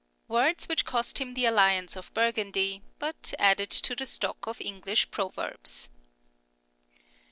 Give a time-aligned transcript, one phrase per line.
[0.27, 5.11] "words which cost him the alliance of Burgundy, but added to the stock of English
[5.11, 5.89] proverbs.